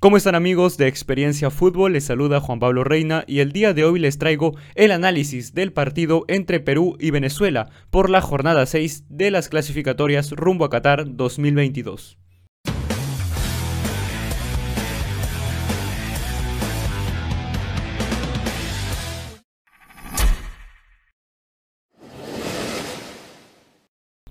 ¿Cómo 0.00 0.16
están 0.16 0.36
amigos 0.36 0.76
de 0.76 0.86
Experiencia 0.86 1.50
Fútbol? 1.50 1.94
Les 1.94 2.04
saluda 2.04 2.38
Juan 2.38 2.60
Pablo 2.60 2.84
Reina 2.84 3.24
y 3.26 3.40
el 3.40 3.50
día 3.50 3.74
de 3.74 3.82
hoy 3.82 3.98
les 3.98 4.16
traigo 4.16 4.54
el 4.76 4.92
análisis 4.92 5.54
del 5.54 5.72
partido 5.72 6.24
entre 6.28 6.60
Perú 6.60 6.96
y 7.00 7.10
Venezuela 7.10 7.68
por 7.90 8.08
la 8.08 8.20
jornada 8.20 8.64
6 8.64 9.06
de 9.08 9.32
las 9.32 9.48
clasificatorias 9.48 10.30
rumbo 10.30 10.64
a 10.64 10.70
Qatar 10.70 11.16
2022. 11.16 12.16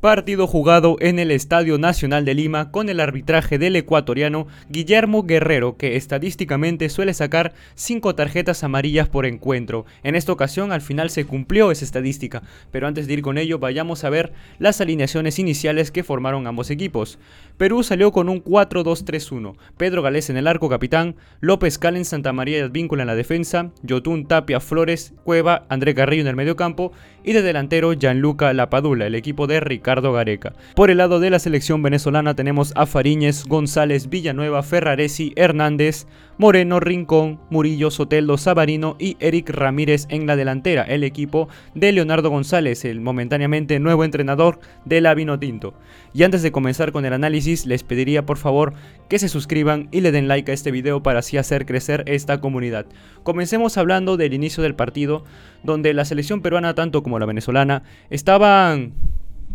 Partido 0.02 0.46
jugado 0.46 0.98
en 1.00 1.18
el 1.18 1.32
Estadio 1.32 1.80
Nacional 1.80 2.24
de 2.24 2.36
Lima 2.36 2.70
con 2.70 2.88
el 2.90 3.00
arbitraje 3.00 3.58
del 3.58 3.76
ecuatoriano 3.76 4.46
Guillermo 4.70 5.24
Guerrero, 5.24 5.76
que 5.76 5.96
estadísticamente 5.96 6.90
suele 6.90 7.16
sacar 7.16 7.54
5 7.74 8.14
tarjetas 8.14 8.64
amarillas 8.64 9.10
por 9.10 9.26
encuentro. 9.26 9.88
En 10.04 10.16
esta 10.16 10.32
ocasión 10.32 10.72
al 10.72 10.82
final 10.82 11.10
se 11.10 11.26
cumplió 11.26 11.72
esa 11.72 11.84
estadística, 11.84 12.44
pero 12.70 12.86
antes 12.86 13.08
de 13.08 13.14
ir 13.14 13.22
con 13.24 13.40
ello 13.40 13.58
vayamos 13.58 14.04
a 14.04 14.12
ver 14.12 14.34
las 14.60 14.82
alineaciones 14.82 15.40
iniciales 15.40 15.90
que 15.90 16.04
formaron 16.04 16.46
ambos 16.46 16.70
equipos. 16.70 17.18
Perú 17.58 17.82
salió 17.82 18.12
con 18.12 18.30
un 18.30 18.44
4-2-3-1, 18.44 19.56
Pedro 19.78 20.04
Galés 20.04 20.30
en 20.30 20.38
el 20.38 20.46
arco 20.46 20.70
capitán, 20.70 21.16
López 21.40 21.80
Calen 21.80 22.06
Santa 22.06 22.34
María 22.34 22.60
y 22.60 22.62
Advíncula 22.62 23.02
en 23.02 23.08
la 23.08 23.16
defensa, 23.16 23.72
Yotun 23.82 24.28
Tapia 24.28 24.60
Flores, 24.60 25.16
Cueva, 25.24 25.66
André 25.70 25.96
Carrillo 25.96 26.22
en 26.22 26.28
el 26.28 26.36
medio 26.36 26.56
campo 26.56 26.92
y 27.24 27.34
de 27.34 27.42
delantero 27.42 27.94
Gianluca 27.94 28.54
Lapadula, 28.54 29.08
el 29.08 29.16
equipo 29.16 29.48
de 29.48 29.60
Ricardo 29.60 29.88
Gareca. 30.02 30.54
Por 30.76 30.90
el 30.90 30.98
lado 30.98 31.20
de 31.20 31.30
la 31.30 31.40
selección 31.40 31.84
venezolana 31.84 32.36
tenemos 32.36 32.74
a 32.76 32.86
Fariñez, 32.86 33.46
González, 33.46 34.10
Villanueva, 34.10 34.64
Ferraresi, 34.64 35.34
Hernández, 35.36 36.08
Moreno, 36.38 36.80
Rincón, 36.80 37.40
Murillo, 37.50 37.90
Soteldo, 37.90 38.38
Sabarino 38.38 38.96
y 39.00 39.18
Eric 39.20 39.50
Ramírez 39.50 40.06
en 40.10 40.28
la 40.28 40.36
delantera, 40.36 40.84
el 40.84 41.04
equipo 41.04 41.50
de 41.74 41.92
Leonardo 41.92 42.30
González, 42.30 42.86
el 42.86 43.02
momentáneamente 43.02 43.80
nuevo 43.80 44.04
entrenador 44.04 44.60
de 44.86 45.02
la 45.02 45.16
Tinto. 45.40 45.74
Y 46.14 46.24
antes 46.24 46.44
de 46.44 46.52
comenzar 46.52 46.92
con 46.92 47.06
el 47.06 47.14
análisis, 47.14 47.66
les 47.66 47.84
pediría 47.84 48.26
por 48.26 48.38
favor 48.38 48.74
que 49.10 49.20
se 49.20 49.30
suscriban 49.30 49.88
y 49.92 50.02
le 50.02 50.12
den 50.12 50.28
like 50.28 50.52
a 50.52 50.54
este 50.54 50.72
video 50.72 51.02
para 51.02 51.20
así 51.20 51.38
hacer 51.38 51.66
crecer 51.66 52.04
esta 52.08 52.40
comunidad. 52.40 52.86
Comencemos 53.24 53.78
hablando 53.78 54.16
del 54.16 54.34
inicio 54.34 54.62
del 54.62 54.76
partido, 54.76 55.24
donde 55.64 55.94
la 55.94 56.06
selección 56.06 56.42
peruana 56.42 56.76
tanto 56.76 57.04
como 57.04 57.20
la 57.20 57.26
venezolana 57.26 57.84
estaban 58.10 58.94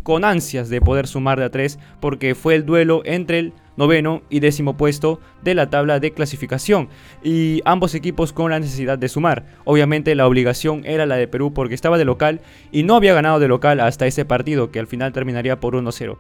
con 0.03 0.25
ansias 0.25 0.69
de 0.69 0.81
poder 0.81 1.07
sumar 1.07 1.39
de 1.39 1.45
a 1.45 1.51
3 1.51 1.79
porque 2.01 2.35
fue 2.35 2.55
el 2.55 2.67
duelo 2.67 3.03
entre 3.05 3.39
el 3.39 3.53
noveno 3.77 4.23
y 4.29 4.41
décimo 4.41 4.77
puesto 4.77 5.21
de 5.43 5.55
la 5.55 5.71
tabla 5.71 6.01
de 6.01 6.13
clasificación 6.13 6.89
y 7.23 7.61
ambos 7.65 7.95
equipos 7.95 8.33
con 8.33 8.51
la 8.51 8.61
necesidad 8.61 8.99
de 8.99 9.09
sumar. 9.09 9.47
Obviamente 9.65 10.15
la 10.15 10.27
obligación 10.27 10.83
era 10.85 11.07
la 11.07 11.17
de 11.17 11.29
Perú 11.29 11.53
porque 11.55 11.75
estaba 11.75 11.99
de 11.99 12.05
local 12.05 12.41
y 12.71 12.83
no 12.83 12.97
había 12.97 13.15
ganado 13.15 13.39
de 13.39 13.49
local 13.49 13.81
hasta 13.81 14.07
ese 14.07 14.25
partido 14.25 14.71
que 14.71 14.81
al 14.81 14.87
final 14.87 15.13
terminaría 15.13 15.61
por 15.61 15.75
1-0. 15.75 16.17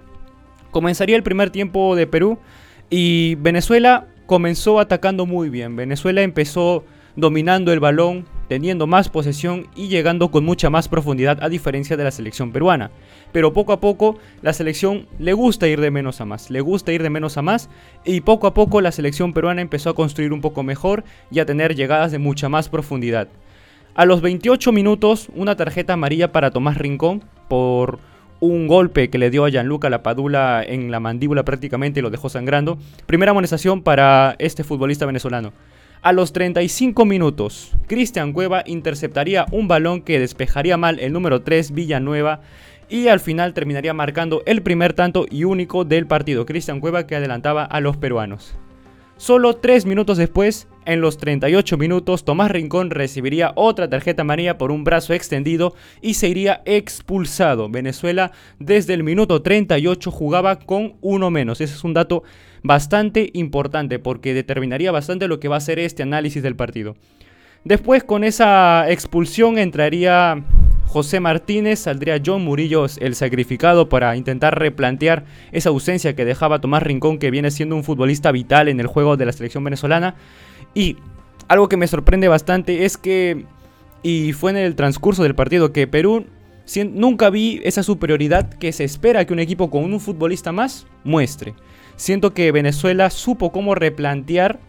Comenzaría 0.71 1.17
el 1.17 1.23
primer 1.23 1.51
tiempo 1.51 1.97
de 1.97 2.07
Perú 2.07 2.39
y 2.89 3.35
Venezuela 3.37 4.07
comenzó 4.27 4.81
atacando 4.81 5.27
muy 5.27 5.51
bien. 5.51 5.77
Venezuela 5.77 6.23
empezó 6.23 6.85
dominando 7.17 7.73
el 7.73 7.81
balón, 7.81 8.27
teniendo 8.53 8.87
más 8.87 9.09
posesión 9.09 9.67
y 9.75 9.89
llegando 9.89 10.31
con 10.31 10.45
mucha 10.45 10.69
más 10.69 10.87
profundidad 10.87 11.43
a 11.43 11.49
diferencia 11.49 11.97
de 11.97 12.05
la 12.05 12.11
selección 12.11 12.53
peruana. 12.53 12.91
Pero 13.33 13.55
poco 13.55 13.73
a 13.73 13.81
poco 13.81 14.19
la 14.43 14.53
selección 14.53 15.07
le 15.19 15.33
gusta 15.33 15.69
ir 15.69 15.81
de 15.81 15.91
menos 15.91 16.21
a 16.21 16.27
más, 16.27 16.51
le 16.51 16.61
gusta 16.61 16.93
ir 16.93 17.03
de 17.03 17.09
menos 17.09 17.39
a 17.39 17.43
más 17.43 17.71
y 18.05 18.21
poco 18.21 18.47
a 18.47 18.53
poco 18.53 18.83
la 18.83 18.93
selección 18.93 19.33
peruana 19.33 19.63
empezó 19.63 19.89
a 19.89 19.95
construir 19.95 20.35
un 20.35 20.43
poco 20.43 20.63
mejor 20.63 21.03
y 21.31 21.41
a 21.41 21.47
tener 21.47 21.75
llegadas 21.75 22.13
de 22.13 22.19
mucha 22.19 22.51
más 22.51 22.69
profundidad. 22.69 23.29
A 23.95 24.05
los 24.05 24.21
28 24.21 24.71
minutos, 24.71 25.31
una 25.35 25.57
tarjeta 25.57 25.95
amarilla 25.95 26.31
para 26.31 26.51
Tomás 26.51 26.77
Rincón 26.77 27.25
por 27.49 28.01
un 28.39 28.69
golpe 28.69 29.09
que 29.09 29.17
le 29.17 29.31
dio 29.31 29.47
a 29.47 29.49
Gianluca 29.49 29.89
Lapadula 29.89 30.63
en 30.63 30.91
la 30.91 31.01
mandíbula 31.01 31.43
prácticamente 31.47 32.01
y 32.01 32.03
lo 32.03 32.11
dejó 32.11 32.29
sangrando. 32.29 32.77
Primera 33.07 33.31
amonestación 33.31 33.81
para 33.81 34.37
este 34.39 34.63
futbolista 34.63 35.07
venezolano. 35.07 35.55
A 36.05 36.13
los 36.13 36.33
35 36.33 37.05
minutos, 37.05 37.77
Cristian 37.87 38.33
Cueva 38.33 38.65
interceptaría 38.67 39.47
un 39.53 39.69
balón 39.69 40.03
que 40.03 40.19
despejaría 40.19 40.77
mal 40.77 40.99
el 40.99 41.13
número 41.13 41.43
3 41.43 41.71
Villanueva 41.71 42.41
y 42.89 43.07
al 43.07 43.21
final 43.21 43.55
terminaría 43.55 43.95
marcando 43.95 44.43
el 44.45 44.63
primer 44.63 44.95
tanto 44.95 45.27
y 45.31 45.45
único 45.45 45.85
del 45.85 46.09
partido. 46.09 46.45
Cristian 46.45 46.81
Cueva 46.81 47.07
que 47.07 47.15
adelantaba 47.15 47.63
a 47.65 47.81
los 47.81 47.99
peruanos. 47.99 48.57
Solo 49.17 49.55
3 49.55 49.87
minutos 49.87 50.19
después, 50.19 50.67
en 50.85 51.01
los 51.01 51.17
38 51.17 51.79
minutos, 51.79 52.25
Tomás 52.25 52.51
Rincón 52.51 52.91
recibiría 52.91 53.53
otra 53.55 53.89
tarjeta 53.89 54.23
amarilla 54.23 54.59
por 54.59 54.73
un 54.73 54.83
brazo 54.83 55.15
extendido 55.15 55.75
y 56.01 56.15
se 56.15 56.29
iría 56.29 56.63
expulsado. 56.65 57.69
Venezuela 57.69 58.33
desde 58.59 58.95
el 58.95 59.05
minuto 59.05 59.43
38 59.43 60.11
jugaba 60.11 60.59
con 60.59 60.95
uno 61.01 61.31
menos. 61.31 61.61
Ese 61.61 61.75
es 61.75 61.85
un 61.85 61.95
dato 61.95 62.25
bastante 62.65 63.31
importante 63.35 64.01
porque 64.01 64.35
determinaría 64.35 64.91
bastante 64.91 65.29
lo 65.29 65.39
que 65.39 65.49
va 65.49 65.57
a 65.57 65.61
ser 65.61 65.79
este 65.79 66.03
análisis 66.03 66.43
del 66.43 66.57
partido. 66.57 66.97
Después 67.65 68.03
con 68.03 68.25
esa 68.25 68.91
expulsión 68.91 69.57
entraría 69.57 70.43
José 70.93 71.21
Martínez, 71.21 71.79
saldría 71.79 72.21
John 72.23 72.45
Murillo 72.45 72.85
el 73.01 73.15
sacrificado 73.15 73.89
para 73.89 74.15
intentar 74.15 74.59
replantear 74.59 75.25
esa 75.51 75.71
ausencia 75.71 76.15
que 76.15 76.27
dejaba 76.27 76.61
Tomás 76.61 76.83
Rincón 76.83 77.19
que 77.19 77.31
viene 77.31 77.51
siendo 77.51 77.77
un 77.77 77.83
futbolista 77.83 78.31
vital 78.31 78.69
en 78.69 78.79
el 78.79 78.89
juego 78.89 79.17
de 79.17 79.25
la 79.25 79.33
selección 79.33 79.65
venezolana. 79.65 80.17
Y 80.75 80.99
algo 81.49 81.71
que 81.71 81.79
me 81.79 81.87
sorprende 81.87 82.29
bastante 82.29 82.85
es 82.85 82.99
que, 82.99 83.47
y 84.03 84.35
fue 84.35 84.51
en 84.51 84.59
el 84.59 84.75
transcurso 84.77 85.23
del 85.23 85.35
partido, 85.35 85.73
que 85.73 85.87
Perú 85.87 86.27
nunca 86.91 87.31
vi 87.31 87.63
esa 87.65 87.83
superioridad 87.83 88.51
que 88.51 88.71
se 88.73 88.85
espera 88.85 89.25
que 89.25 89.33
un 89.33 89.41
equipo 89.41 89.71
con 89.71 89.85
un 89.85 89.99
futbolista 89.99 90.53
más 90.53 90.87
muestre. 91.05 91.55
Siento 91.97 92.35
que 92.35 92.53
Venezuela 92.53 93.09
supo 93.09 93.51
cómo 93.51 93.75
replantear 93.75 94.61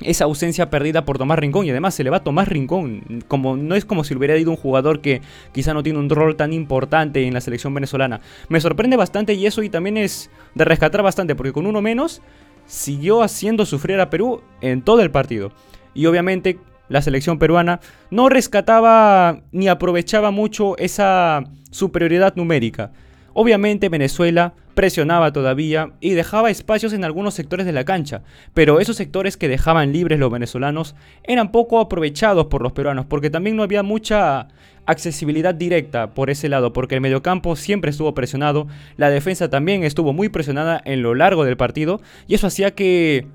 esa 0.00 0.24
ausencia 0.24 0.70
perdida 0.70 1.04
por 1.04 1.18
Tomás 1.18 1.38
Rincón 1.38 1.66
y 1.66 1.70
además 1.70 1.94
se 1.94 2.04
le 2.04 2.10
va 2.10 2.18
a 2.18 2.24
Tomás 2.24 2.48
Rincón 2.48 3.24
como 3.28 3.56
no 3.56 3.74
es 3.74 3.84
como 3.84 4.04
si 4.04 4.14
hubiera 4.14 4.36
ido 4.36 4.50
un 4.50 4.56
jugador 4.56 5.00
que 5.00 5.22
quizá 5.52 5.72
no 5.74 5.82
tiene 5.82 5.98
un 5.98 6.10
rol 6.10 6.36
tan 6.36 6.52
importante 6.52 7.26
en 7.26 7.34
la 7.34 7.40
selección 7.40 7.72
venezolana. 7.72 8.20
Me 8.48 8.60
sorprende 8.60 8.96
bastante 8.96 9.34
y 9.34 9.46
eso 9.46 9.62
y 9.62 9.70
también 9.70 9.96
es 9.96 10.30
de 10.54 10.64
rescatar 10.64 11.02
bastante 11.02 11.34
porque 11.34 11.52
con 11.52 11.66
uno 11.66 11.80
menos 11.80 12.22
siguió 12.66 13.22
haciendo 13.22 13.64
sufrir 13.64 14.00
a 14.00 14.10
Perú 14.10 14.42
en 14.60 14.82
todo 14.82 15.00
el 15.00 15.10
partido. 15.10 15.52
Y 15.94 16.06
obviamente 16.06 16.58
la 16.88 17.02
selección 17.02 17.38
peruana 17.38 17.80
no 18.10 18.28
rescataba 18.28 19.40
ni 19.50 19.68
aprovechaba 19.68 20.30
mucho 20.30 20.76
esa 20.78 21.44
superioridad 21.70 22.36
numérica. 22.36 22.92
Obviamente 23.32 23.88
Venezuela 23.88 24.54
presionaba 24.76 25.32
todavía 25.32 25.92
y 26.00 26.10
dejaba 26.10 26.50
espacios 26.50 26.92
en 26.92 27.02
algunos 27.02 27.32
sectores 27.32 27.64
de 27.64 27.72
la 27.72 27.86
cancha, 27.86 28.20
pero 28.52 28.78
esos 28.78 28.96
sectores 28.96 29.38
que 29.38 29.48
dejaban 29.48 29.90
libres 29.90 30.18
los 30.18 30.30
venezolanos 30.30 30.94
eran 31.24 31.50
poco 31.50 31.80
aprovechados 31.80 32.46
por 32.46 32.60
los 32.60 32.72
peruanos, 32.72 33.06
porque 33.06 33.30
también 33.30 33.56
no 33.56 33.62
había 33.62 33.82
mucha 33.82 34.48
accesibilidad 34.84 35.54
directa 35.54 36.12
por 36.12 36.28
ese 36.28 36.50
lado, 36.50 36.74
porque 36.74 36.94
el 36.94 37.00
mediocampo 37.00 37.56
siempre 37.56 37.90
estuvo 37.90 38.12
presionado, 38.12 38.66
la 38.98 39.08
defensa 39.08 39.48
también 39.48 39.82
estuvo 39.82 40.12
muy 40.12 40.28
presionada 40.28 40.82
en 40.84 41.02
lo 41.02 41.14
largo 41.14 41.46
del 41.46 41.56
partido, 41.56 42.02
y 42.28 42.34
eso 42.34 42.46
hacía 42.46 42.74
que 42.74 43.26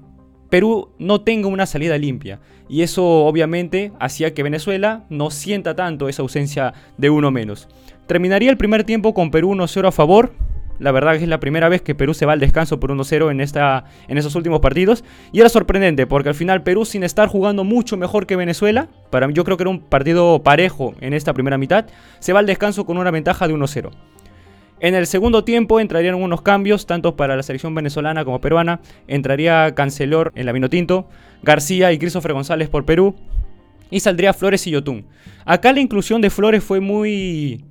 Perú 0.52 0.90
no 1.00 1.22
tenga 1.22 1.48
una 1.48 1.66
salida 1.66 1.98
limpia. 1.98 2.40
Y 2.70 2.84
eso 2.84 3.04
obviamente 3.26 3.92
hacía 4.00 4.36
que 4.36 4.44
Venezuela 4.44 5.06
no 5.10 5.32
sienta 5.32 5.76
tanto 5.76 6.08
esa 6.08 6.22
ausencia 6.22 6.74
de 6.98 7.10
uno 7.10 7.32
menos. 7.32 7.68
Terminaría 8.06 8.52
el 8.52 8.58
primer 8.58 8.84
tiempo 8.84 9.16
con 9.16 9.32
Perú 9.32 9.56
1-0 9.56 9.88
a 9.88 9.92
favor. 9.92 10.34
La 10.82 10.92
verdad 10.92 11.16
que 11.16 11.24
es 11.24 11.30
la 11.30 11.40
primera 11.40 11.70
vez 11.70 11.84
que 11.84 11.94
Perú 11.94 12.16
se 12.16 12.26
va 12.26 12.34
al 12.34 12.40
descanso 12.40 12.80
por 12.80 12.92
1-0 12.92 13.30
en, 13.30 13.40
esta, 13.40 13.86
en 14.08 14.18
esos 14.18 14.34
últimos 14.34 14.62
partidos. 14.62 15.04
Y 15.32 15.40
era 15.40 15.48
sorprendente 15.48 16.08
porque 16.08 16.30
al 16.30 16.36
final 16.36 16.64
Perú 16.64 16.86
sin 16.86 17.04
estar 17.04 17.28
jugando 17.28 17.64
mucho 17.64 17.98
mejor 17.98 18.26
que 18.26 18.36
Venezuela, 18.36 18.90
para 19.12 19.28
mí 19.28 19.34
yo 19.36 19.44
creo 19.44 19.58
que 19.58 19.64
era 19.64 19.70
un 19.70 19.80
partido 19.80 20.42
parejo 20.42 20.96
en 21.00 21.14
esta 21.14 21.36
primera 21.36 21.60
mitad, 21.60 21.86
se 22.18 22.34
va 22.34 22.40
al 22.40 22.48
descanso 22.48 22.88
con 22.88 22.98
una 22.98 23.12
ventaja 23.12 23.48
de 23.48 23.54
1-0. 23.54 23.92
En 24.80 24.96
el 24.96 25.06
segundo 25.06 25.44
tiempo 25.44 25.80
entrarían 25.80 26.16
unos 26.16 26.42
cambios, 26.42 26.88
tanto 26.88 27.16
para 27.16 27.36
la 27.36 27.44
selección 27.44 27.76
venezolana 27.76 28.26
como 28.26 28.42
peruana. 28.42 28.82
Entraría 29.08 29.76
Cancelor 29.76 30.32
en 30.34 30.48
la 30.48 30.52
Vinotinto, 30.52 31.08
García 31.44 31.92
y 31.92 32.00
Christopher 32.00 32.34
González 32.34 32.70
por 32.70 32.86
Perú. 32.86 33.16
Y 33.92 34.00
saldría 34.00 34.34
Flores 34.34 34.66
y 34.66 34.72
Yotun. 34.72 35.06
Acá 35.46 35.74
la 35.74 35.82
inclusión 35.82 36.22
de 36.22 36.32
Flores 36.32 36.64
fue 36.64 36.80
muy 36.80 37.64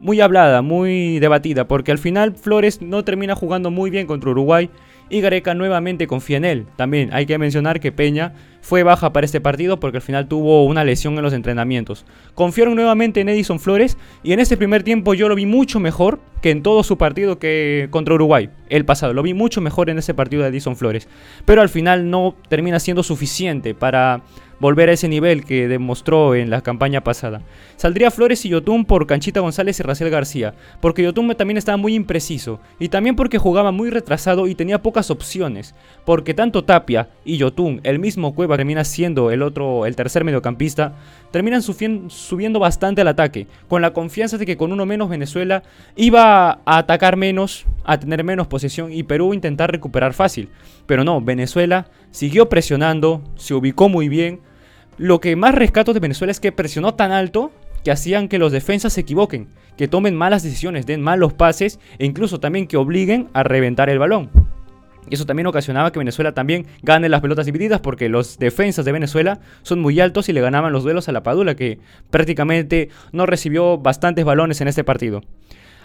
muy 0.00 0.20
hablada, 0.20 0.62
muy 0.62 1.18
debatida, 1.18 1.68
porque 1.68 1.92
al 1.92 1.98
final 1.98 2.34
Flores 2.34 2.82
no 2.82 3.04
termina 3.04 3.34
jugando 3.34 3.70
muy 3.70 3.90
bien 3.90 4.06
contra 4.06 4.30
Uruguay 4.30 4.70
y 5.08 5.20
Gareca 5.20 5.54
nuevamente 5.54 6.06
confía 6.06 6.36
en 6.36 6.44
él. 6.44 6.66
También 6.76 7.10
hay 7.12 7.26
que 7.26 7.38
mencionar 7.38 7.80
que 7.80 7.92
Peña 7.92 8.34
fue 8.60 8.82
baja 8.82 9.12
para 9.12 9.24
este 9.24 9.40
partido 9.40 9.78
porque 9.78 9.98
al 9.98 10.02
final 10.02 10.26
tuvo 10.26 10.64
una 10.64 10.84
lesión 10.84 11.14
en 11.16 11.22
los 11.22 11.32
entrenamientos. 11.32 12.04
Confiaron 12.34 12.74
nuevamente 12.74 13.20
en 13.20 13.28
Edison 13.28 13.60
Flores 13.60 13.96
y 14.24 14.32
en 14.32 14.40
este 14.40 14.56
primer 14.56 14.82
tiempo 14.82 15.14
yo 15.14 15.28
lo 15.28 15.36
vi 15.36 15.46
mucho 15.46 15.78
mejor 15.78 16.18
que 16.42 16.50
en 16.50 16.62
todo 16.62 16.82
su 16.82 16.98
partido 16.98 17.38
que 17.38 17.88
contra 17.90 18.14
Uruguay, 18.14 18.50
el 18.68 18.84
pasado. 18.84 19.12
Lo 19.12 19.22
vi 19.22 19.34
mucho 19.34 19.60
mejor 19.60 19.90
en 19.90 19.98
ese 19.98 20.14
partido 20.14 20.42
de 20.42 20.48
Edison 20.48 20.76
Flores. 20.76 21.08
Pero 21.44 21.62
al 21.62 21.68
final 21.68 22.10
no 22.10 22.34
termina 22.48 22.80
siendo 22.80 23.02
suficiente 23.02 23.74
para 23.74 24.22
volver 24.60 24.88
a 24.88 24.92
ese 24.92 25.08
nivel 25.08 25.44
que 25.44 25.68
demostró 25.68 26.34
en 26.34 26.50
la 26.50 26.62
campaña 26.62 27.02
pasada. 27.02 27.42
Saldría 27.76 28.10
Flores 28.10 28.44
y 28.44 28.48
Yotun 28.48 28.84
por 28.84 29.06
Canchita 29.06 29.40
González 29.40 29.78
y 29.78 29.82
Raciel 29.82 30.10
García, 30.10 30.54
porque 30.80 31.02
Yotun 31.02 31.34
también 31.34 31.58
estaba 31.58 31.76
muy 31.76 31.94
impreciso, 31.94 32.60
y 32.78 32.88
también 32.88 33.16
porque 33.16 33.38
jugaba 33.38 33.70
muy 33.72 33.90
retrasado 33.90 34.46
y 34.46 34.54
tenía 34.54 34.82
pocas 34.82 35.10
opciones, 35.10 35.74
porque 36.04 36.34
tanto 36.34 36.64
Tapia 36.64 37.08
y 37.24 37.36
Yotun, 37.36 37.80
el 37.82 37.98
mismo 37.98 38.34
Cueva 38.34 38.56
termina 38.56 38.84
siendo 38.84 39.30
el 39.30 39.42
otro, 39.42 39.86
el 39.86 39.96
tercer 39.96 40.24
mediocampista, 40.24 40.94
terminan 41.30 41.62
subiendo 41.62 42.58
bastante 42.58 43.02
al 43.02 43.08
ataque, 43.08 43.46
con 43.68 43.82
la 43.82 43.92
confianza 43.92 44.38
de 44.38 44.46
que 44.46 44.56
con 44.56 44.72
uno 44.72 44.86
menos 44.86 45.08
Venezuela 45.08 45.62
iba 45.96 46.50
a 46.50 46.78
atacar 46.78 47.16
menos, 47.16 47.66
a 47.84 47.98
tener 47.98 48.24
menos 48.24 48.46
posesión 48.46 48.92
y 48.92 49.02
Perú 49.02 49.34
intentar 49.34 49.70
recuperar 49.70 50.14
fácil. 50.14 50.48
Pero 50.86 51.04
no, 51.04 51.20
Venezuela 51.20 51.88
siguió 52.10 52.48
presionando, 52.48 53.22
se 53.36 53.54
ubicó 53.54 53.88
muy 53.88 54.08
bien. 54.08 54.40
Lo 54.98 55.20
que 55.20 55.36
más 55.36 55.54
rescato 55.54 55.92
de 55.92 56.00
Venezuela 56.00 56.30
es 56.30 56.40
que 56.40 56.52
presionó 56.52 56.94
tan 56.94 57.12
alto 57.12 57.52
que 57.84 57.90
hacían 57.90 58.28
que 58.28 58.38
los 58.38 58.50
defensas 58.50 58.94
se 58.94 59.02
equivoquen, 59.02 59.48
que 59.76 59.88
tomen 59.88 60.16
malas 60.16 60.42
decisiones, 60.42 60.86
den 60.86 61.02
malos 61.02 61.34
pases 61.34 61.78
e 61.98 62.06
incluso 62.06 62.40
también 62.40 62.66
que 62.66 62.78
obliguen 62.78 63.28
a 63.34 63.42
reventar 63.42 63.90
el 63.90 63.98
balón. 63.98 64.30
Y 65.08 65.14
eso 65.14 65.26
también 65.26 65.46
ocasionaba 65.46 65.92
que 65.92 65.98
Venezuela 65.98 66.32
también 66.32 66.66
gane 66.82 67.08
las 67.08 67.20
pelotas 67.20 67.46
divididas 67.46 67.80
porque 67.80 68.08
los 68.08 68.38
defensas 68.38 68.84
de 68.84 68.92
Venezuela 68.92 69.38
son 69.62 69.80
muy 69.80 70.00
altos 70.00 70.28
y 70.28 70.32
le 70.32 70.40
ganaban 70.40 70.72
los 70.72 70.82
duelos 70.82 71.08
a 71.08 71.12
la 71.12 71.22
Padula 71.22 71.54
que 71.54 71.78
prácticamente 72.10 72.88
no 73.12 73.26
recibió 73.26 73.78
bastantes 73.78 74.24
balones 74.24 74.60
en 74.60 74.68
este 74.68 74.82
partido. 74.82 75.22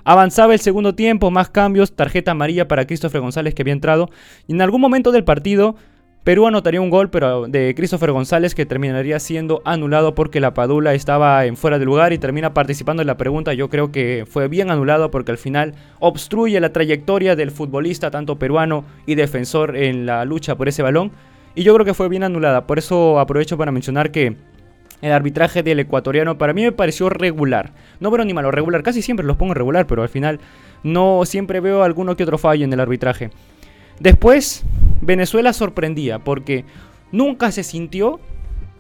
Avanzaba 0.03 0.53
el 0.53 0.59
segundo 0.59 0.95
tiempo, 0.95 1.29
más 1.29 1.49
cambios, 1.49 1.95
tarjeta 1.95 2.31
amarilla 2.31 2.67
para 2.67 2.87
Christopher 2.87 3.21
González 3.21 3.53
que 3.53 3.61
había 3.61 3.73
entrado. 3.73 4.09
Y 4.47 4.53
en 4.53 4.61
algún 4.61 4.81
momento 4.81 5.11
del 5.11 5.23
partido, 5.23 5.75
Perú 6.23 6.45
anotaría 6.45 6.79
un 6.79 6.91
gol 6.91 7.09
pero 7.09 7.47
de 7.47 7.73
Christopher 7.75 8.11
González 8.11 8.53
que 8.53 8.67
terminaría 8.67 9.19
siendo 9.19 9.63
anulado 9.65 10.13
porque 10.13 10.39
la 10.39 10.53
Padula 10.53 10.93
estaba 10.93 11.45
en 11.47 11.57
fuera 11.57 11.79
de 11.79 11.85
lugar 11.85 12.13
y 12.13 12.19
termina 12.19 12.53
participando 12.53 13.01
en 13.01 13.07
la 13.07 13.17
pregunta. 13.17 13.55
Yo 13.55 13.69
creo 13.69 13.91
que 13.91 14.25
fue 14.29 14.47
bien 14.47 14.69
anulado 14.69 15.09
porque 15.09 15.31
al 15.31 15.39
final 15.39 15.73
obstruye 15.99 16.59
la 16.59 16.71
trayectoria 16.71 17.35
del 17.35 17.49
futbolista, 17.49 18.11
tanto 18.11 18.37
peruano 18.37 18.85
y 19.07 19.15
defensor 19.15 19.75
en 19.75 20.05
la 20.05 20.23
lucha 20.23 20.55
por 20.55 20.67
ese 20.67 20.83
balón. 20.83 21.11
Y 21.55 21.63
yo 21.63 21.73
creo 21.73 21.85
que 21.87 21.95
fue 21.95 22.07
bien 22.07 22.23
anulada. 22.23 22.67
Por 22.67 22.77
eso 22.77 23.19
aprovecho 23.19 23.57
para 23.57 23.71
mencionar 23.71 24.11
que 24.11 24.35
el 25.01 25.11
arbitraje 25.11 25.63
del 25.63 25.79
ecuatoriano 25.79 26.37
para 26.37 26.53
mí 26.53 26.61
me 26.61 26.71
pareció 26.71 27.09
regular. 27.09 27.71
No 27.99 28.11
veo 28.11 28.23
ni 28.23 28.35
malo, 28.35 28.51
regular. 28.51 28.83
Casi 28.83 29.01
siempre 29.01 29.25
los 29.25 29.37
pongo 29.37 29.55
regular, 29.55 29.87
pero 29.87 30.03
al 30.03 30.09
final 30.09 30.39
no 30.83 31.25
siempre 31.25 31.61
veo 31.61 31.81
alguno 31.81 32.15
que 32.15 32.21
otro 32.21 32.37
fallo 32.37 32.63
en 32.63 32.73
el 32.73 32.79
arbitraje. 32.79 33.31
Después, 33.99 34.63
Venezuela 35.01 35.53
sorprendía 35.53 36.19
porque 36.19 36.65
nunca 37.11 37.51
se 37.51 37.63
sintió 37.63 38.19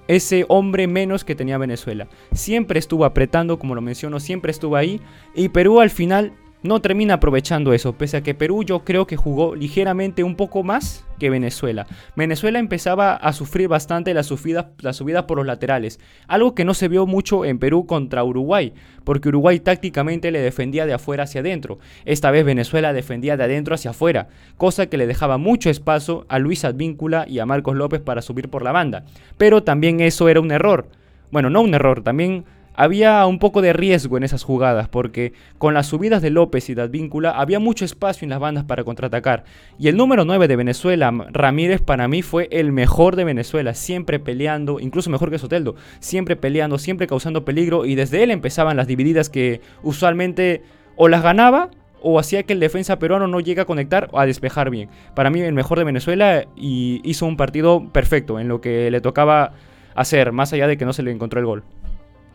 ese 0.07 0.45
hombre 0.49 0.87
menos 0.87 1.23
que 1.23 1.35
tenía 1.35 1.57
Venezuela. 1.57 2.07
Siempre 2.33 2.79
estuvo 2.79 3.05
apretando, 3.05 3.59
como 3.59 3.75
lo 3.75 3.81
menciono, 3.81 4.19
siempre 4.19 4.51
estuvo 4.51 4.75
ahí. 4.75 4.99
Y 5.35 5.49
Perú 5.49 5.79
al 5.79 5.89
final 5.89 6.33
no 6.63 6.79
termina 6.79 7.15
aprovechando 7.15 7.73
eso, 7.73 7.93
pese 7.93 8.17
a 8.17 8.23
que 8.23 8.35
Perú 8.35 8.63
yo 8.63 8.83
creo 8.83 9.07
que 9.07 9.17
jugó 9.17 9.55
ligeramente 9.55 10.23
un 10.23 10.35
poco 10.35 10.63
más 10.63 11.05
que 11.19 11.29
Venezuela. 11.29 11.87
Venezuela 12.15 12.59
empezaba 12.59 13.15
a 13.15 13.33
sufrir 13.33 13.67
bastante 13.67 14.13
las 14.13 14.27
subidas 14.27 15.23
por 15.27 15.37
los 15.37 15.45
laterales, 15.45 15.99
algo 16.27 16.55
que 16.55 16.65
no 16.65 16.73
se 16.73 16.87
vio 16.87 17.05
mucho 17.05 17.45
en 17.45 17.59
Perú 17.59 17.85
contra 17.85 18.23
Uruguay, 18.23 18.73
porque 19.03 19.29
Uruguay 19.29 19.59
tácticamente 19.59 20.31
le 20.31 20.39
defendía 20.39 20.85
de 20.85 20.93
afuera 20.93 21.23
hacia 21.23 21.41
adentro. 21.41 21.79
Esta 22.05 22.31
vez 22.31 22.45
Venezuela 22.45 22.93
defendía 22.93 23.37
de 23.37 23.43
adentro 23.43 23.75
hacia 23.75 23.91
afuera, 23.91 24.29
cosa 24.57 24.87
que 24.87 24.97
le 24.97 25.07
dejaba 25.07 25.37
mucho 25.37 25.69
espacio 25.69 26.25
a 26.29 26.39
Luis 26.39 26.65
Advíncula 26.65 27.25
y 27.27 27.39
a 27.39 27.45
Marcos 27.45 27.75
López 27.75 28.01
para 28.01 28.21
subir 28.21 28.49
por 28.49 28.63
la 28.63 28.71
banda. 28.71 29.05
Pero 29.37 29.63
también 29.63 29.99
eso 29.99 30.29
era 30.29 30.39
un 30.39 30.51
error. 30.51 30.87
Bueno, 31.31 31.49
no 31.49 31.61
un 31.61 31.73
error, 31.73 32.03
también 32.03 32.45
había 32.75 33.25
un 33.25 33.39
poco 33.39 33.61
de 33.61 33.73
riesgo 33.73 34.17
en 34.17 34.23
esas 34.23 34.43
jugadas 34.43 34.87
porque 34.87 35.33
con 35.57 35.73
las 35.73 35.87
subidas 35.87 36.21
de 36.21 36.29
López 36.29 36.69
y 36.69 36.73
de 36.73 36.83
Advíncula 36.83 37.31
había 37.31 37.59
mucho 37.59 37.85
espacio 37.85 38.25
en 38.25 38.29
las 38.29 38.39
bandas 38.39 38.63
para 38.63 38.83
contraatacar. 38.83 39.43
Y 39.77 39.87
el 39.87 39.97
número 39.97 40.25
9 40.25 40.47
de 40.47 40.55
Venezuela, 40.55 41.11
Ramírez, 41.31 41.81
para 41.81 42.07
mí 42.07 42.21
fue 42.21 42.47
el 42.51 42.71
mejor 42.71 43.15
de 43.15 43.23
Venezuela, 43.23 43.73
siempre 43.73 44.19
peleando, 44.19 44.79
incluso 44.79 45.09
mejor 45.09 45.29
que 45.29 45.39
Soteldo, 45.39 45.75
siempre 45.99 46.35
peleando, 46.35 46.77
siempre 46.77 47.07
causando 47.07 47.45
peligro 47.45 47.85
y 47.85 47.95
desde 47.95 48.23
él 48.23 48.31
empezaban 48.31 48.77
las 48.77 48.87
divididas 48.87 49.29
que 49.29 49.61
usualmente 49.83 50.63
o 50.95 51.07
las 51.07 51.23
ganaba 51.23 51.69
o 52.01 52.19
hacía 52.19 52.43
que 52.43 52.53
el 52.53 52.59
defensa 52.59 52.99
peruano 52.99 53.27
no 53.27 53.39
llegue 53.39 53.61
a 53.61 53.65
conectar 53.65 54.09
o 54.11 54.19
a 54.19 54.25
despejar 54.25 54.69
bien. 54.69 54.89
Para 55.15 55.29
mí 55.29 55.41
el 55.41 55.53
mejor 55.53 55.77
de 55.77 55.83
Venezuela 55.83 56.45
y 56.55 56.99
hizo 57.03 57.25
un 57.25 57.37
partido 57.37 57.89
perfecto 57.91 58.39
en 58.39 58.47
lo 58.47 58.59
que 58.59 58.89
le 58.91 59.01
tocaba 59.01 59.53
hacer, 59.95 60.31
más 60.31 60.51
allá 60.53 60.67
de 60.67 60.77
que 60.77 60.85
no 60.85 60.93
se 60.93 61.03
le 61.03 61.11
encontró 61.11 61.39
el 61.39 61.45
gol. 61.45 61.63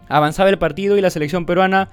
Avanzaba 0.09 0.51
el 0.51 0.59
partido 0.59 0.97
y 0.97 1.01
la 1.01 1.11
selección 1.11 1.47
peruana 1.47 1.89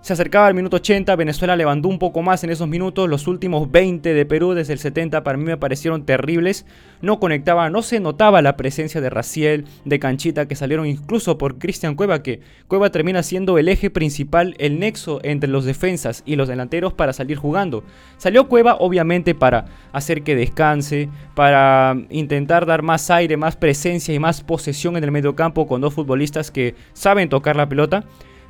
se 0.00 0.12
acercaba 0.12 0.46
al 0.46 0.54
minuto 0.54 0.76
80, 0.76 1.16
Venezuela 1.16 1.56
levantó 1.56 1.88
un 1.88 1.98
poco 1.98 2.22
más 2.22 2.44
en 2.44 2.50
esos 2.50 2.68
minutos, 2.68 3.08
los 3.08 3.26
últimos 3.26 3.70
20 3.70 4.14
de 4.14 4.26
Perú 4.26 4.54
desde 4.54 4.72
el 4.72 4.78
70 4.78 5.24
para 5.24 5.36
mí 5.36 5.44
me 5.44 5.56
parecieron 5.56 6.06
terribles, 6.06 6.66
no 7.02 7.18
conectaba, 7.18 7.68
no 7.68 7.82
se 7.82 7.98
notaba 7.98 8.40
la 8.40 8.56
presencia 8.56 9.00
de 9.00 9.10
Raciel, 9.10 9.64
de 9.84 9.98
Canchita 9.98 10.46
que 10.46 10.54
salieron 10.54 10.86
incluso 10.86 11.36
por 11.36 11.58
Cristian 11.58 11.96
Cueva, 11.96 12.22
que 12.22 12.40
Cueva 12.68 12.90
termina 12.90 13.22
siendo 13.22 13.58
el 13.58 13.68
eje 13.68 13.90
principal, 13.90 14.54
el 14.58 14.78
nexo 14.78 15.20
entre 15.24 15.50
los 15.50 15.64
defensas 15.64 16.22
y 16.24 16.36
los 16.36 16.48
delanteros 16.48 16.92
para 16.92 17.12
salir 17.12 17.36
jugando. 17.36 17.82
Salió 18.18 18.48
Cueva 18.48 18.76
obviamente 18.78 19.34
para 19.34 19.66
hacer 19.92 20.22
que 20.22 20.36
descanse, 20.36 21.08
para 21.34 21.96
intentar 22.08 22.66
dar 22.66 22.82
más 22.82 23.10
aire, 23.10 23.36
más 23.36 23.56
presencia 23.56 24.14
y 24.14 24.18
más 24.18 24.42
posesión 24.42 24.96
en 24.96 25.04
el 25.04 25.10
medio 25.10 25.34
campo 25.34 25.66
con 25.66 25.80
dos 25.80 25.94
futbolistas 25.94 26.50
que 26.50 26.76
saben 26.92 27.28
tocar 27.28 27.56
la 27.56 27.68
pelota 27.68 28.04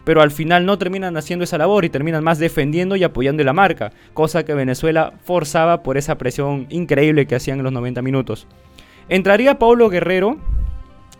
pero 0.08 0.22
al 0.22 0.31
final 0.31 0.64
no 0.64 0.78
terminan 0.78 1.19
haciendo 1.19 1.44
esa 1.44 1.58
labor 1.58 1.84
y 1.84 1.90
terminan 1.90 2.25
más 2.25 2.38
defendiendo 2.38 2.96
y 2.96 3.05
apoyando 3.05 3.44
la 3.44 3.52
marca, 3.52 3.93
cosa 4.14 4.43
que 4.43 4.55
Venezuela 4.55 5.12
forzaba 5.22 5.82
por 5.82 5.99
esa 5.99 6.16
presión 6.16 6.64
increíble 6.70 7.26
que 7.26 7.34
hacían 7.34 7.58
en 7.58 7.64
los 7.64 7.75
90 7.75 8.00
minutos. 8.00 8.46
Entraría 9.10 9.58
Paulo 9.58 9.90
Guerrero 9.90 10.38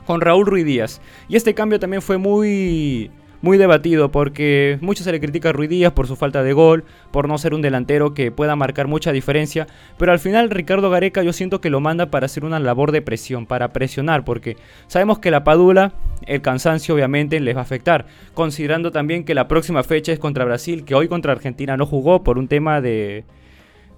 con 0.06 0.23
Raúl 0.23 0.46
Ruiz 0.46 0.64
Díaz, 0.64 1.02
y 1.29 1.37
este 1.37 1.52
cambio 1.52 1.79
también 1.79 2.00
fue 2.00 2.17
muy 2.17 3.11
muy 3.43 3.58
debatido 3.58 4.11
porque 4.11 4.79
mucho 4.81 5.05
se 5.05 5.12
le 5.12 5.20
critica 5.20 5.50
a 5.50 5.52
Ruiz 5.52 5.70
Díaz 5.70 5.93
por 5.93 6.06
su 6.06 6.17
falta 6.17 6.43
de 6.43 6.52
gol, 6.52 6.85
por 7.11 7.29
no 7.29 7.38
ser 7.38 7.55
un 7.55 7.62
delantero 7.62 8.14
que 8.14 8.31
pueda 8.31 8.56
marcar 8.56 8.87
mucha 8.87 9.12
diferencia, 9.12 9.67
pero 9.99 10.12
al 10.12 10.19
final 10.19 10.50
Ricardo 10.50 10.90
Gareca 10.90 11.23
yo 11.23 11.32
siento 11.32 11.61
que 11.61 11.70
lo 11.70 11.81
manda 11.81 12.06
para 12.06 12.26
hacer 12.26 12.44
una 12.44 12.58
labor 12.58 12.93
de 12.93 13.02
presión, 13.02 13.46
para 13.46 13.73
presionar, 13.73 14.25
porque 14.25 14.56
sabemos 14.87 15.19
que 15.19 15.31
la 15.31 15.44
Padula, 15.44 15.93
el 16.27 16.43
cansancio 16.43 16.94
obviamente 16.94 17.41
les 17.41 17.55
va 17.55 17.60
a 17.60 17.63
afectar, 17.63 18.06
considerando 18.34 18.91
también 18.91 19.24
que 19.24 19.34
la 19.34 19.48
próxima 19.48 19.82
fecha 19.82 20.13
es 20.13 20.19
contra 20.19 20.44
Brasil, 20.44 20.84
que 20.84 20.94
hoy 20.94 21.08
contra 21.08 21.32
Argentina 21.32 21.77
no 21.77 21.86
jugó 21.86 22.24
por 22.24 22.39
un 22.39 22.48
tema 22.48 22.81
de 22.81 23.24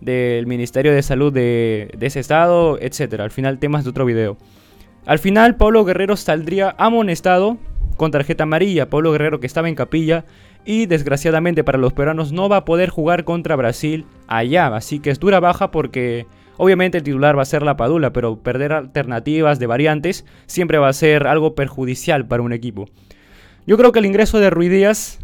del 0.00 0.47
Ministerio 0.47 0.95
de 0.95 1.03
Salud 1.03 1.31
de, 1.31 1.91
de 1.95 2.07
ese 2.07 2.21
estado, 2.21 2.79
etcétera. 2.81 3.23
Al 3.25 3.31
final 3.31 3.59
temas 3.59 3.85
de 3.85 3.91
otro 3.91 4.07
video. 4.07 4.38
Al 5.07 5.19
final 5.19 5.57
Pablo 5.57 5.85
Guerrero 5.85 6.17
saldría 6.17 6.75
amonestado 6.79 7.59
con 8.00 8.12
tarjeta 8.12 8.45
amarilla. 8.45 8.88
Pablo 8.88 9.12
Guerrero 9.12 9.40
que 9.40 9.47
estaba 9.47 9.69
en 9.69 9.75
capilla 9.75 10.25
y 10.64 10.87
desgraciadamente 10.87 11.64
para 11.64 11.76
los 11.76 11.92
peruanos 11.92 12.33
no 12.33 12.49
va 12.49 12.57
a 12.57 12.64
poder 12.64 12.88
jugar 12.88 13.25
contra 13.25 13.57
Brasil 13.57 14.07
allá. 14.26 14.75
Así 14.75 15.00
que 15.00 15.11
es 15.11 15.21
dura 15.21 15.38
baja 15.38 15.71
porque 15.71 16.25
obviamente 16.57 16.97
el 16.97 17.04
titular 17.04 17.37
va 17.37 17.42
a 17.42 17.45
ser 17.45 17.62
la 17.62 17.76
Padula, 17.76 18.11
pero 18.11 18.38
perder 18.38 18.73
alternativas 18.73 19.59
de 19.59 19.66
variantes 19.66 20.25
siempre 20.47 20.78
va 20.78 20.88
a 20.88 20.95
ser 20.95 21.26
algo 21.26 21.54
perjudicial 21.54 22.26
para 22.26 22.42
un 22.42 22.54
equipo. 22.54 22.87
Yo 23.66 23.76
creo 23.76 23.92
que 23.92 23.99
el 23.99 24.07
ingreso 24.07 24.40
de 24.40 24.49
Ruidías 24.49 25.19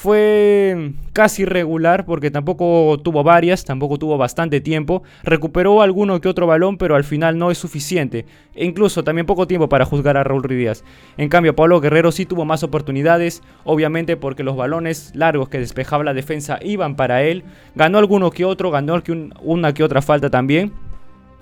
fue 0.00 0.92
casi 1.12 1.44
regular 1.44 2.06
porque 2.06 2.30
tampoco 2.30 2.98
tuvo 3.04 3.22
varias, 3.22 3.66
tampoco 3.66 3.98
tuvo 3.98 4.16
bastante 4.16 4.62
tiempo. 4.62 5.02
Recuperó 5.22 5.82
alguno 5.82 6.22
que 6.22 6.28
otro 6.28 6.46
balón, 6.46 6.78
pero 6.78 6.96
al 6.96 7.04
final 7.04 7.36
no 7.36 7.50
es 7.50 7.58
suficiente. 7.58 8.24
E 8.54 8.64
incluso 8.64 9.04
también 9.04 9.26
poco 9.26 9.46
tiempo 9.46 9.68
para 9.68 9.84
juzgar 9.84 10.16
a 10.16 10.24
Raúl 10.24 10.42
Ruiz 10.42 10.82
En 11.18 11.28
cambio, 11.28 11.54
Pablo 11.54 11.82
Guerrero 11.82 12.12
sí 12.12 12.24
tuvo 12.24 12.46
más 12.46 12.62
oportunidades, 12.62 13.42
obviamente 13.64 14.16
porque 14.16 14.42
los 14.42 14.56
balones 14.56 15.12
largos 15.14 15.50
que 15.50 15.58
despejaba 15.58 16.02
la 16.02 16.14
defensa 16.14 16.58
iban 16.62 16.96
para 16.96 17.22
él. 17.22 17.44
Ganó 17.74 17.98
alguno 17.98 18.30
que 18.30 18.46
otro, 18.46 18.70
ganó 18.70 19.02
una 19.42 19.74
que 19.74 19.84
otra 19.84 20.00
falta 20.00 20.30
también. 20.30 20.72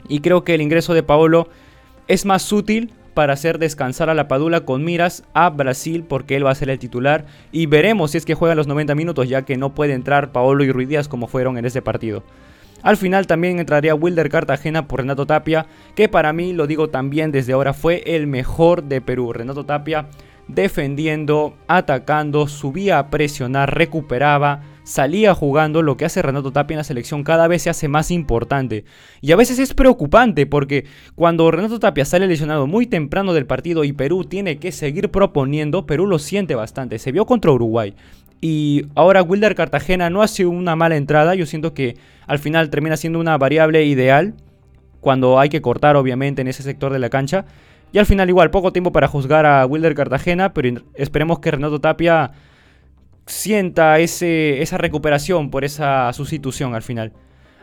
Y 0.08 0.18
creo 0.18 0.42
que 0.42 0.56
el 0.56 0.62
ingreso 0.62 0.94
de 0.94 1.04
Paolo 1.04 1.48
es 2.08 2.26
más 2.26 2.52
útil 2.52 2.92
para 3.18 3.32
hacer 3.32 3.58
descansar 3.58 4.10
a 4.10 4.14
la 4.14 4.28
Padula 4.28 4.60
con 4.60 4.84
miras 4.84 5.24
a 5.34 5.50
Brasil 5.50 6.04
porque 6.08 6.36
él 6.36 6.46
va 6.46 6.52
a 6.52 6.54
ser 6.54 6.70
el 6.70 6.78
titular 6.78 7.26
y 7.50 7.66
veremos 7.66 8.12
si 8.12 8.18
es 8.18 8.24
que 8.24 8.36
juega 8.36 8.54
los 8.54 8.68
90 8.68 8.94
minutos 8.94 9.28
ya 9.28 9.42
que 9.42 9.56
no 9.56 9.74
puede 9.74 9.94
entrar 9.94 10.30
Paolo 10.30 10.62
y 10.62 10.70
Ruiz 10.70 10.88
Díaz 10.88 11.08
como 11.08 11.26
fueron 11.26 11.58
en 11.58 11.64
ese 11.64 11.82
partido. 11.82 12.22
Al 12.80 12.96
final 12.96 13.26
también 13.26 13.58
entraría 13.58 13.96
Wilder 13.96 14.28
Cartagena 14.28 14.86
por 14.86 15.00
Renato 15.00 15.26
Tapia, 15.26 15.66
que 15.96 16.08
para 16.08 16.32
mí, 16.32 16.52
lo 16.52 16.68
digo 16.68 16.90
también 16.90 17.32
desde 17.32 17.54
ahora, 17.54 17.72
fue 17.74 18.04
el 18.06 18.28
mejor 18.28 18.84
de 18.84 19.00
Perú. 19.00 19.32
Renato 19.32 19.66
Tapia 19.66 20.06
defendiendo, 20.46 21.56
atacando, 21.66 22.46
subía 22.46 23.00
a 23.00 23.10
presionar, 23.10 23.74
recuperaba, 23.74 24.62
salía 24.88 25.34
jugando, 25.34 25.82
lo 25.82 25.98
que 25.98 26.06
hace 26.06 26.22
Renato 26.22 26.50
Tapia 26.50 26.74
en 26.74 26.78
la 26.78 26.84
selección 26.84 27.22
cada 27.22 27.46
vez 27.46 27.62
se 27.62 27.70
hace 27.70 27.88
más 27.88 28.10
importante. 28.10 28.84
Y 29.20 29.32
a 29.32 29.36
veces 29.36 29.58
es 29.58 29.74
preocupante 29.74 30.46
porque 30.46 30.86
cuando 31.14 31.50
Renato 31.50 31.78
Tapia 31.78 32.06
sale 32.06 32.26
lesionado 32.26 32.66
muy 32.66 32.86
temprano 32.86 33.34
del 33.34 33.44
partido 33.44 33.84
y 33.84 33.92
Perú 33.92 34.24
tiene 34.24 34.56
que 34.56 34.72
seguir 34.72 35.10
proponiendo, 35.10 35.84
Perú 35.84 36.06
lo 36.06 36.18
siente 36.18 36.54
bastante. 36.54 36.98
Se 36.98 37.12
vio 37.12 37.26
contra 37.26 37.52
Uruguay. 37.52 37.94
Y 38.40 38.86
ahora 38.94 39.22
Wilder 39.22 39.54
Cartagena 39.54 40.08
no 40.08 40.22
hace 40.22 40.46
una 40.46 40.74
mala 40.74 40.96
entrada, 40.96 41.34
yo 41.34 41.44
siento 41.44 41.74
que 41.74 41.96
al 42.26 42.38
final 42.38 42.70
termina 42.70 42.96
siendo 42.96 43.20
una 43.20 43.36
variable 43.36 43.84
ideal 43.84 44.34
cuando 45.00 45.38
hay 45.38 45.50
que 45.50 45.60
cortar 45.60 45.96
obviamente 45.96 46.40
en 46.40 46.48
ese 46.48 46.62
sector 46.62 46.94
de 46.94 46.98
la 46.98 47.10
cancha. 47.10 47.44
Y 47.92 47.98
al 47.98 48.06
final 48.06 48.30
igual, 48.30 48.50
poco 48.50 48.72
tiempo 48.72 48.90
para 48.90 49.06
juzgar 49.06 49.44
a 49.44 49.66
Wilder 49.66 49.94
Cartagena, 49.94 50.54
pero 50.54 50.80
esperemos 50.94 51.40
que 51.40 51.50
Renato 51.50 51.78
Tapia 51.78 52.32
sienta 53.28 53.98
esa 53.98 54.78
recuperación 54.78 55.50
por 55.50 55.64
esa 55.64 56.12
sustitución 56.12 56.74
al 56.74 56.82
final. 56.82 57.12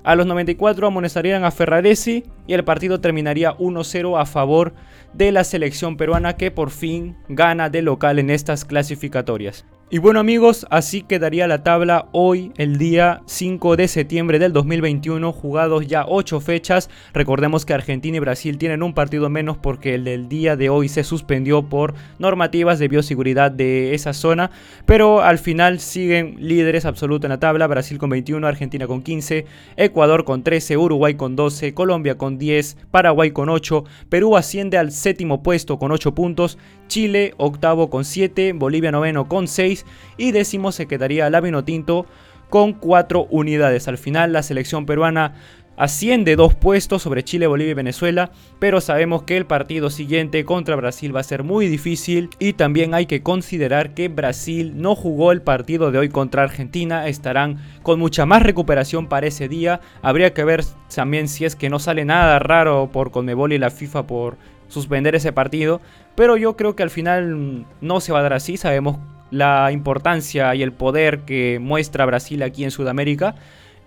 A 0.04 0.16
los 0.16 0.28
94 0.28 0.86
amonestarían 0.86 1.44
a 1.44 1.52
Ferraresi 1.52 2.24
y 2.46 2.54
el 2.54 2.64
partido 2.64 3.02
terminaría 3.02 3.58
1-0 3.58 4.22
a 4.22 4.26
favor 4.28 4.76
de 5.14 5.32
la 5.32 5.44
selección 5.44 5.98
peruana 5.98 6.38
que 6.38 6.52
por 6.52 6.70
fin 6.70 7.18
gana 7.28 7.72
de 7.72 7.82
local 7.82 8.20
en 8.20 8.30
estas 8.30 8.66
clasificatorias. 8.66 9.66
Y 9.88 10.00
bueno 10.00 10.20
amigos, 10.20 10.66
así 10.72 11.04
quedaría 11.04 11.48
la 11.48 11.62
tabla 11.62 12.08
hoy, 12.12 12.52
el 12.58 12.80
día 12.80 13.22
5 13.28 13.76
de 13.76 13.88
septiembre 13.88 14.40
del 14.40 14.52
2021, 14.52 15.32
jugados 15.32 15.86
ya 15.86 16.06
8 16.08 16.40
fechas. 16.40 16.90
Recordemos 17.14 17.68
que 17.68 17.76
Argentina 17.76 18.18
y 18.18 18.20
Brasil 18.20 18.58
tienen 18.58 18.82
un 18.82 18.96
partido 18.96 19.30
menos 19.30 19.58
porque 19.58 19.94
el 19.94 20.04
del 20.04 20.28
día 20.28 20.56
de 20.56 20.70
hoy 20.70 20.90
se 20.90 21.04
suspendió 21.04 21.70
por 21.70 21.94
normativas 22.18 22.80
de 22.80 22.88
bioseguridad 22.88 23.52
de 23.52 23.94
esa 23.94 24.14
zona. 24.14 24.50
Pero 24.88 25.22
al 25.22 25.38
final 25.38 25.80
siguen 25.80 26.38
líderes 26.40 26.86
absolutos 26.86 27.26
en 27.26 27.30
la 27.34 27.40
tabla, 27.40 27.68
Brasil 27.68 28.00
con 28.00 28.10
21, 28.10 28.48
Argentina 28.48 28.88
con 28.88 29.04
15, 29.04 29.46
Ecuador 29.78 30.26
con 30.26 30.42
13, 30.42 30.78
Uruguay 30.78 31.14
con 31.14 31.36
12, 31.36 31.76
Colombia 31.76 32.18
con 32.18 32.40
10, 32.40 32.76
Paraguay 32.90 33.30
con 33.30 33.50
8, 33.50 33.84
Perú 34.10 34.36
asciende 34.36 34.80
al 34.80 34.92
séptimo 34.92 35.44
puesto 35.44 35.78
con 35.78 35.92
8 35.92 36.16
puntos, 36.16 36.58
Chile 36.88 37.36
octavo 37.38 37.92
con 37.92 38.04
7, 38.04 38.54
Bolivia 38.54 38.92
noveno 38.92 39.28
con 39.28 39.48
6 39.48 39.75
y 40.18 40.32
décimo 40.32 40.72
se 40.72 40.86
quedaría 40.86 41.30
la 41.30 41.42
Tinto 41.64 42.06
con 42.50 42.74
4 42.74 43.28
unidades. 43.30 43.88
Al 43.88 43.98
final 43.98 44.32
la 44.32 44.44
selección 44.44 44.86
peruana 44.86 45.34
asciende 45.78 46.36
dos 46.36 46.56
puestos 46.56 47.02
sobre 47.02 47.24
Chile, 47.24 47.48
Bolivia 47.48 47.72
y 47.72 47.76
Venezuela, 47.76 48.32
pero 48.60 48.82
sabemos 48.82 49.24
que 49.24 49.38
el 49.38 49.46
partido 49.46 49.90
siguiente 49.90 50.46
contra 50.46 50.76
Brasil 50.76 51.16
va 51.16 51.20
a 51.20 51.24
ser 51.24 51.44
muy 51.44 51.68
difícil 51.68 52.30
y 52.40 52.54
también 52.54 52.94
hay 52.94 53.06
que 53.06 53.22
considerar 53.22 53.94
que 53.94 54.08
Brasil 54.08 54.74
no 54.76 54.96
jugó 54.96 55.32
el 55.32 55.42
partido 55.42 55.92
de 55.92 56.00
hoy 56.00 56.10
contra 56.10 56.44
Argentina, 56.44 57.08
estarán 57.08 57.58
con 57.84 58.00
mucha 58.00 58.26
más 58.26 58.42
recuperación 58.42 59.08
para 59.08 59.28
ese 59.28 59.48
día, 59.48 59.82
habría 60.02 60.34
que 60.34 60.44
ver 60.44 60.64
también 60.94 61.28
si 61.28 61.46
es 61.46 61.56
que 61.56 61.70
no 61.70 61.80
sale 61.80 62.06
nada 62.06 62.40
raro 62.40 62.90
por 62.92 63.12
Conmebol 63.12 63.54
y 63.54 63.58
la 63.58 63.70
FIFA 63.70 64.08
por 64.08 64.38
suspender 64.68 65.16
ese 65.16 65.34
partido, 65.34 65.82
pero 66.16 66.38
yo 66.38 66.56
creo 66.56 66.76
que 66.76 66.84
al 66.84 66.90
final 66.90 67.66
no 67.82 68.00
se 68.00 68.14
va 68.14 68.20
a 68.20 68.24
dar 68.24 68.34
así, 68.34 68.58
sabemos 68.58 68.98
la 69.32 69.72
importancia 69.72 70.54
y 70.56 70.64
el 70.64 70.72
poder 70.72 71.22
que 71.22 71.60
muestra 71.60 72.06
Brasil 72.06 72.44
aquí 72.44 72.64
en 72.64 72.72
Sudamérica. 72.72 73.36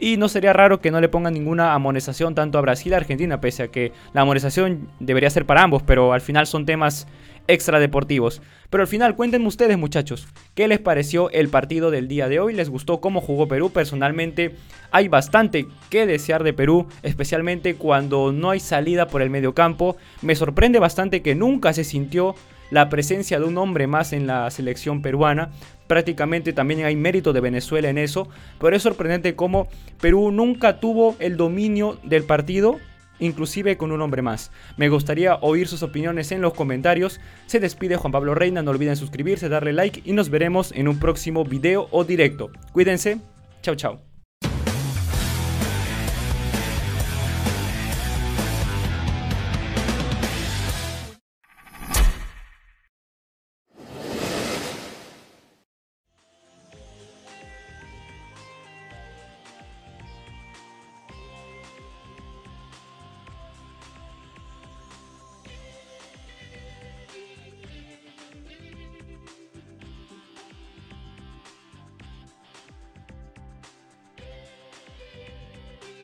Y 0.00 0.16
no 0.16 0.28
sería 0.28 0.52
raro 0.52 0.80
que 0.80 0.92
no 0.92 1.00
le 1.00 1.08
pongan 1.08 1.34
ninguna 1.34 1.74
amonestación 1.74 2.34
tanto 2.34 2.56
a 2.58 2.60
Brasil 2.60 2.94
a 2.94 2.98
Argentina, 2.98 3.40
pese 3.40 3.64
a 3.64 3.68
que 3.68 3.92
la 4.12 4.20
amonestación 4.20 4.88
debería 5.00 5.28
ser 5.28 5.44
para 5.44 5.62
ambos, 5.62 5.82
pero 5.82 6.12
al 6.12 6.20
final 6.20 6.46
son 6.46 6.66
temas 6.66 7.08
extradeportivos. 7.48 8.40
Pero 8.70 8.82
al 8.82 8.86
final, 8.86 9.16
cuéntenme 9.16 9.48
ustedes, 9.48 9.76
muchachos, 9.76 10.28
¿qué 10.54 10.68
les 10.68 10.78
pareció 10.78 11.30
el 11.30 11.48
partido 11.48 11.90
del 11.90 12.06
día 12.06 12.28
de 12.28 12.38
hoy? 12.38 12.54
¿Les 12.54 12.68
gustó 12.68 13.00
cómo 13.00 13.20
jugó 13.20 13.48
Perú? 13.48 13.70
Personalmente, 13.70 14.54
hay 14.92 15.08
bastante 15.08 15.66
que 15.90 16.06
desear 16.06 16.44
de 16.44 16.52
Perú, 16.52 16.86
especialmente 17.02 17.74
cuando 17.74 18.30
no 18.30 18.50
hay 18.50 18.60
salida 18.60 19.08
por 19.08 19.22
el 19.22 19.30
medio 19.30 19.54
campo. 19.54 19.96
Me 20.22 20.36
sorprende 20.36 20.78
bastante 20.78 21.22
que 21.22 21.34
nunca 21.34 21.72
se 21.72 21.82
sintió 21.82 22.34
la 22.70 22.88
presencia 22.88 23.38
de 23.38 23.44
un 23.44 23.58
hombre 23.58 23.86
más 23.86 24.12
en 24.12 24.26
la 24.26 24.50
selección 24.50 25.02
peruana. 25.02 25.50
Prácticamente 25.86 26.52
también 26.52 26.84
hay 26.84 26.96
mérito 26.96 27.32
de 27.32 27.40
Venezuela 27.40 27.88
en 27.88 27.98
eso, 27.98 28.28
pero 28.60 28.76
es 28.76 28.82
sorprendente 28.82 29.34
cómo 29.34 29.68
Perú 30.00 30.30
nunca 30.30 30.80
tuvo 30.80 31.16
el 31.18 31.36
dominio 31.36 31.98
del 32.02 32.24
partido 32.24 32.78
inclusive 33.20 33.76
con 33.76 33.92
un 33.92 34.00
hombre 34.00 34.22
más. 34.22 34.50
Me 34.76 34.88
gustaría 34.88 35.36
oír 35.36 35.68
sus 35.68 35.82
opiniones 35.82 36.32
en 36.32 36.40
los 36.40 36.54
comentarios. 36.54 37.20
Se 37.46 37.60
despide 37.60 37.96
Juan 37.96 38.12
Pablo 38.12 38.34
Reina, 38.34 38.62
no 38.62 38.70
olviden 38.70 38.96
suscribirse, 38.96 39.48
darle 39.48 39.72
like 39.72 40.02
y 40.04 40.12
nos 40.12 40.30
veremos 40.30 40.72
en 40.72 40.88
un 40.88 40.98
próximo 40.98 41.44
video 41.44 41.88
o 41.90 42.04
directo. 42.04 42.50
Cuídense, 42.72 43.18
chao 43.62 43.74
chao. 43.74 44.07